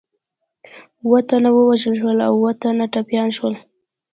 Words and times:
اووه 1.03 1.19
تنه 1.29 1.49
ووژل 1.53 1.93
شول 1.99 2.17
او 2.27 2.33
اووه 2.37 2.51
تنه 2.61 2.85
ټپیان 2.93 3.29
شول. 3.37 3.53